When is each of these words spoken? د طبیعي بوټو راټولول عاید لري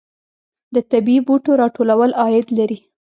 د 0.73 0.77
طبیعي 0.91 1.19
بوټو 1.27 1.51
راټولول 1.61 2.11
عاید 2.21 2.47
لري 2.57 2.79